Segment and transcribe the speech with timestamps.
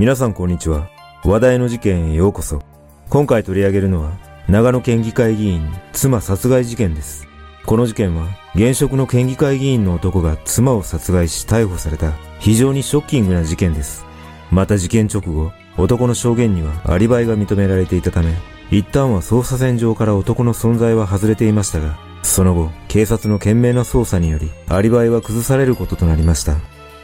[0.00, 0.88] 皆さんこんにちは。
[1.26, 2.62] 話題の事件へようこそ。
[3.10, 4.12] 今回取り上げるのは、
[4.48, 7.28] 長野県議会議員妻殺害事件です。
[7.66, 14.06] この事件は、現職の県議会議員の男が妻を殺害し逮捕された非常にショッキングな事件です。
[14.50, 18.32] また事件直後、男の証言にはアリバイが認められていたため、
[18.70, 26.56] 一旦は捜査線上から男の存在は外れていましたが、その後、警察の懸命な捜査により、アリバイは崩されることとなりました。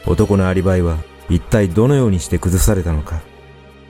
[0.07, 0.97] 男のアリバイは、
[1.29, 3.21] 一体どのようにして崩されたのか。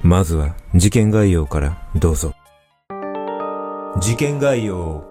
[0.02, 2.34] まずは、事件概要からどうぞ。
[4.00, 5.04] 事件概要。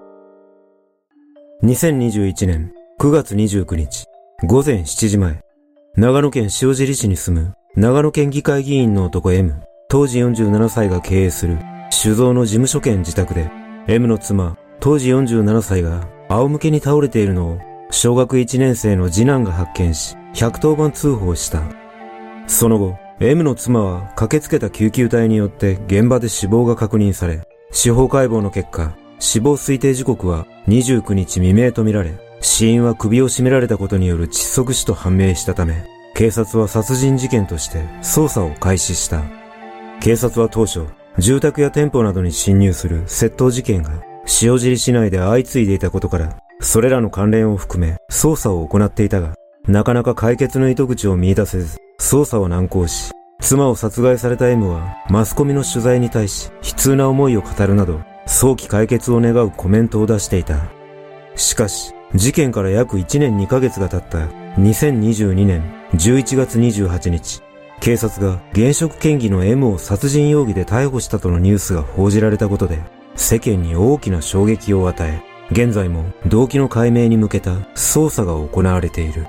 [1.63, 4.07] 2021年9月29日、
[4.45, 5.41] 午前7時前、
[5.97, 11.59] 長野県塩尻市に住む、長野県議会議員の男 M、当時47歳が経営する、
[11.91, 13.51] 酒造の事務所兼自宅で、
[13.89, 17.59] M の妻、当時47歳が仰向けに倒れているのを
[17.91, 21.86] 小学1年生の次男が発見し、110番通報した。
[22.47, 39.23] その後、M の妻は駆けつけた救急隊によって現場で死亡が確認され、司法解剖の結果、死亡推定時刻は29日未明とみられ、死因は首を絞められたことによる窒息死と判明したため、警察は殺人事件として捜査を開始した。
[40.01, 40.87] 警察は当初、
[41.19, 43.91] 住宅や店舗などに侵入する窃盗事件が
[44.43, 49.35] 塩尻市内で相次いでいたことから、それらの関連を含め捜査を行っていたが、
[49.67, 60.67] なかなか解決の糸口を見出せず、捜査は難航し、妻を殺害された M はマスコミの取材に対し悲痛な思いを語るなど、早期解決を願うコメントを出していた。
[61.37, 64.27] しかし、事件から約1年2ヶ月が経った
[64.61, 65.63] 2022年
[65.95, 67.43] 11月28日、
[67.81, 72.79] 警察が現職県議の M を殺人容疑で逮捕したとのニュースが報じられたことで、
[73.15, 75.23] 世間に大きな衝撃を与え、
[75.53, 79.27] 現在も動機の解明に向けた捜査が行われている。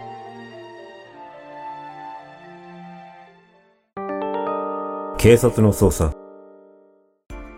[5.28, 6.14] 警察の捜査。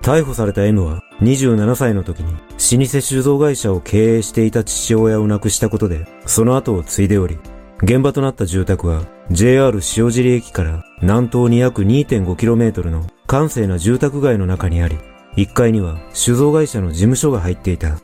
[0.02, 7.38] 逮捕された M は27歳の時に老舗酒造会社を経営していた父親を亡くしたことでその後を継いでおり、
[7.84, 14.98] 現場となった住宅は JR 塩尻駅から南東に約 2.5km の閑静な住宅街の中にあり、
[15.36, 18.00] 1階には酒造会社の事務所が入っていた。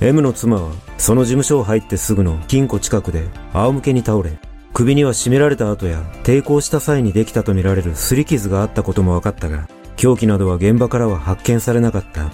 [0.00, 4.36] M の妻はその事務所を入ってすぐの金庫近くで仰向けに倒れ、
[4.76, 9.66] 首には絞められた跡や抵抗した際にできたとみられる擦り傷があったことも分かったが、
[9.96, 12.30] 凶器などは現場からは発見されなかった。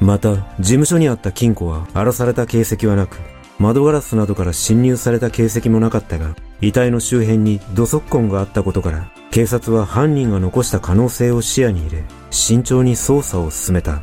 [0.00, 3.18] また、事務所にあった金庫は荒らされた形跡はなく、
[3.60, 14.02] 窓ガラスなどから侵入された形跡もなかったが、遺体の周辺に土足痕があったことから、警察は犯人が残した可能性を視野に入れ、慎重に捜査を進めた。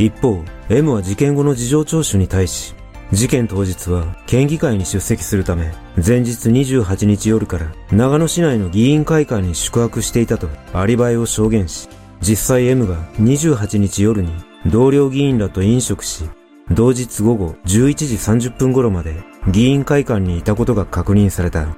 [0.00, 2.73] 一方、M は事件後の事情聴取に対し、
[3.12, 5.72] 事件当日は県議会に出席するため、
[6.04, 11.88] 前日28日夜から長野市内の議員会館に宿泊していたとアリバイを証言し、
[12.20, 14.32] 実際 M が28日夜に
[14.66, 16.24] 同僚議員らと飲食し、
[16.70, 18.14] 同日午後11時
[18.48, 21.76] 30分頃まで議員会館にいたことが確認された。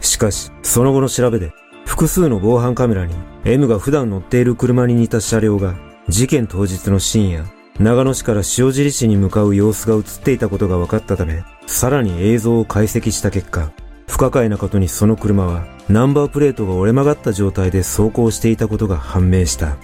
[0.00, 1.52] しかし、その後の調べで、
[1.84, 3.14] 複数の防犯カメラに
[3.44, 5.74] M が普段乗っている車に似た車両が
[6.08, 7.44] 事件当日の深夜、
[7.80, 13.72] 長野市から塩尻市に向かう様子が映っていたことが分かったため、さらに映像を解析した結果、
[14.06, 19.76] 不可解なことにその車はナンバープレートが折れ曲がった状態で走行していたことが判明した。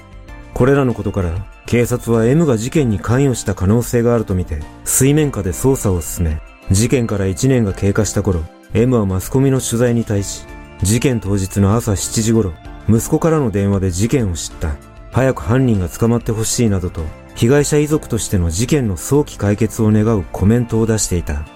[0.55, 6.41] これらのことから、警察は M が事件に関与した可能性があるとみて、水面下で捜査を進め、
[6.71, 10.45] 事件から1年が経過した頃、M はマスコミの取材に対し、
[10.83, 12.53] 事件当日の朝7時頃、
[12.89, 14.77] 息子からの電話で事件を知った。
[15.13, 17.03] 早く犯人が捕まってほしいなどと、
[17.41, 21.47] 被害者遺族としての事件の早期解決を願うコメントを出していた。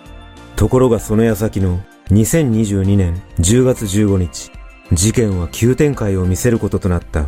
[0.56, 1.78] ところがその矢先の
[2.08, 4.50] 2022年10月15日、
[4.92, 7.26] 事件は急展開を見せることとなった。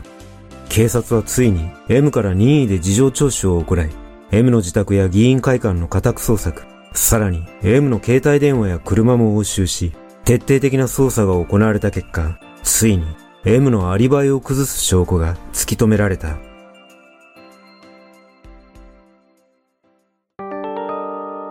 [0.70, 3.90] 警察はついに M から任意で事情聴取を行い、
[4.30, 6.62] M の自宅や議員会館の家宅捜索、
[6.94, 9.92] さらに M の携帯電話や車も押収し、
[10.24, 13.04] 徹底的な捜査が行われた結果、ついに
[13.44, 16.38] M のアリバイを崩す証拠が突き止められた。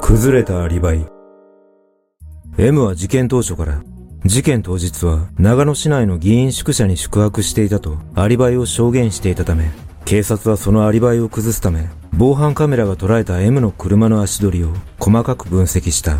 [0.08, 1.04] 崩れたアリバイ。
[2.60, 3.82] M は事件当初から
[4.24, 9.72] 事件当日は長野市内の議員宿舎に宿泊していたとアリバイを証言していたため、
[10.06, 16.20] 警察はそのアリバイを崩すため、防犯カメラが捉えた M の車の足取りを細かく分析した。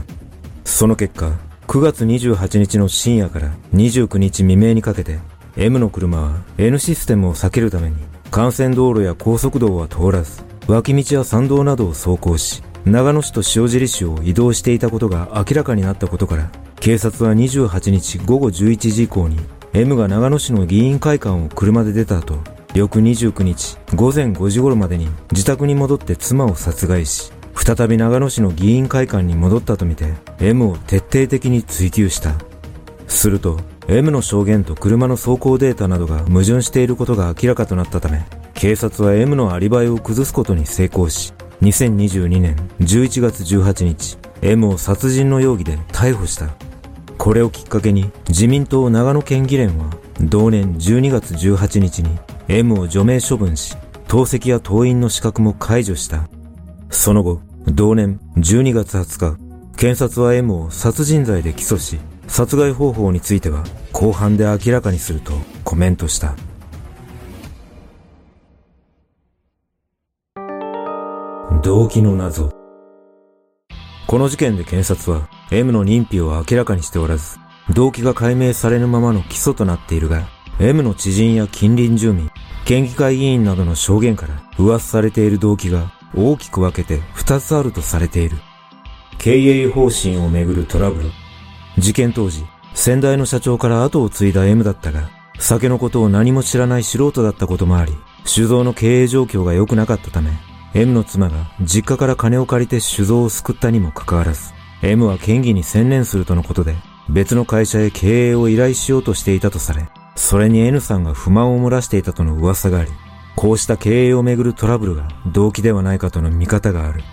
[0.64, 1.34] その結果、
[1.68, 5.20] 9月28日の深夜から29日未明にかけて、
[5.58, 7.98] M の車は N システムを避けるために、
[8.36, 19.40] 幹線道路や高速道は通らず、脇道や山道などを走行し、長野市と塩尻市を移動していたことが明らかになったことから、警察は28日午後11時以降に
[19.74, 22.38] M が長野市の議員会館を車で出た後、
[22.76, 32.36] 翌29日午前5時頃までに自宅に戻って妻を殺害し、再び長野市の議員会館に戻ったとみて M を徹底的に追及した。
[33.08, 46.50] すると M の証言と車の走行データなどが矛盾していることが明らかとなったため、警察は M のアリバイを崩すことに成功し、2022年11月18日、M を殺人の容疑で逮捕した。
[47.18, 49.90] これをきっかけに自民党長野県議連は
[50.22, 53.76] 同年12月18日に M を除名処分し、
[54.08, 56.28] 党籍や党員の資格も解除した。
[56.90, 66.36] その後、同年12月20日、検察は M を殺人罪で起訴し、殺害方法については後半で明らかにするとコメントした。
[71.66, 72.52] 動機の謎。
[74.06, 77.40] この事件で検察は M の認否を明らかにしておらず、
[77.74, 80.28] 動機が解明されぬままの起訴となっているが、
[80.60, 82.30] M の知人や近隣住民、
[82.66, 88.38] 県議会議員などの証言から噂されている動機が大きく分けて2つあるとされている。
[89.18, 91.10] 経営方針をめぐるトラブル。
[91.80, 92.46] 事件当時、
[92.76, 95.10] 先代の社長から後を継いだ M だったが、
[95.40, 97.92] 酒のことを何も知らない素人だったこともあり、
[98.24, 100.30] 酒造の経営状況が良くなかったため、
[100.76, 104.52] M の妻が実家から金を借りて酒造を救ったにもかかわらず、
[104.82, 106.76] M は県議に専念するとのことで、
[107.10, 109.88] 別の会社へ経営を依頼しようとしていたとされ、
[110.18, 112.92] それに N さんが不満を漏らしていたとの噂があり、
[113.38, 117.04] こうした経営をめぐるトラブルが動機ではないかとの見方がある。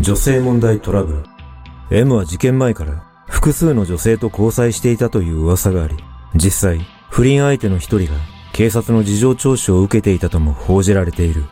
[0.00, 1.22] 女性問題トラブ
[1.90, 1.96] ル。
[1.96, 5.94] M は事件前から複数の女性と交際していたという噂があり、
[6.34, 6.80] 実際、
[7.10, 8.18] 不倫相手の一人が
[8.52, 11.44] 警察の事情聴取を受けていたとも報じられている。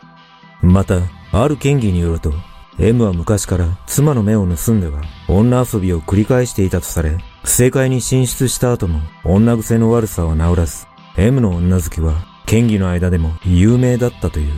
[0.61, 0.99] また、
[1.43, 2.33] ある県議によると、
[2.79, 14.53] M は昔から妻の目を盗んでは女遊びを繰り返していたとされ、正解に進出した後も女癖の悪さは治らず、M の女好きは県議の間でも有名だったという。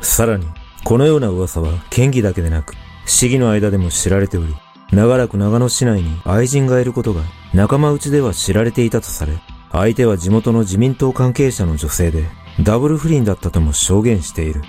[0.00, 0.46] さらに、
[0.82, 4.54] このような噂は県議だけでなく、市議の間でも知られており、
[4.92, 7.20] 長らく長野市内に愛人がいることが
[7.52, 9.34] 仲間内では知られていたとされ、
[9.72, 12.24] 相手は地元の自民党関係者の女性で、
[12.62, 14.62] ダブル不倫だったとも証言している。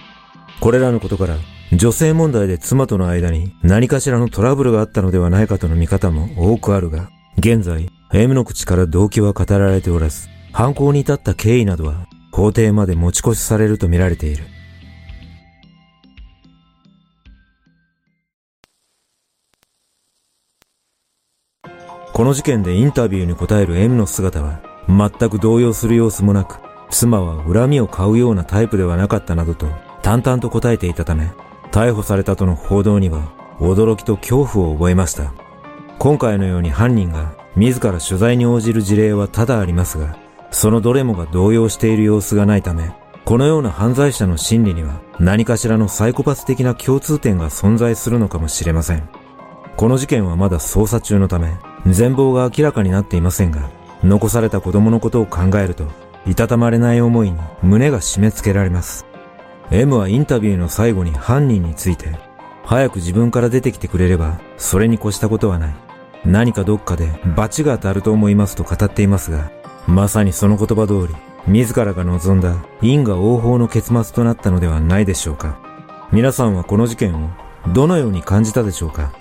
[0.59, 1.37] これらのことから、
[1.71, 14.43] 女性問題で妻との間に何かしらのトラブルがあったのではないかとの見方も多くあるが、現在、M の口から動機は語られておらず、犯行に至った経緯などは法廷まで持ち越しされると見られている。
[22.11, 24.59] この事件でインタビューに答える M の姿は
[24.89, 26.59] 全く動揺する様子もなく、
[26.89, 29.67] 妻は恨みを買うようなタイプではなかったなどと
[30.09, 31.29] 淡々と答えていたため、
[31.71, 35.33] 逮捕されたとの報道には驚きと恐怖を覚えました。
[35.99, 40.17] 今回のように犯人が自ら取材に応じる事例は多々ありますが、
[40.49, 42.91] そのどれもが動揺している様子がないため、
[43.23, 49.07] このような犯罪者の心理には何かしらのサイコパス的な共通点が存在するのかもしれません。
[49.77, 51.53] この事件はまだ捜査中のため、
[51.85, 53.69] 全貌が明らかになっていませんが、
[54.03, 55.83] 残された子供のことを考えると、
[56.25, 59.05] いたたまれない思いに胸が締め付けられます。
[59.71, 62.17] M はインタビューの最後に犯人について、
[62.63, 65.75] 早く自分から出てきてくれれば、それに越したことはない。
[66.25, 69.51] 何かどっかで罰が当たると思いますと語っていますが、
[69.87, 71.15] まさにその言葉通り、
[71.47, 75.59] 自らが望んだ因果応報の結末となったのではないでしょうか。
[76.11, 77.29] 皆さんはこの事件を
[77.71, 79.13] どのように感じたでしょうか